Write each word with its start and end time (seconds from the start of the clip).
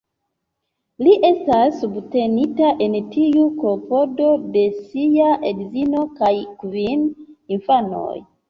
Li 1.07 1.11
estas 1.27 1.75
subtenita 1.81 2.71
en 2.87 2.95
tiu 3.17 3.45
klopodo 3.59 4.31
de 4.57 4.65
sia 4.81 5.31
edzino 5.53 6.07
kaj 6.19 6.35
kvin 6.65 7.09
infanoj. 7.59 8.13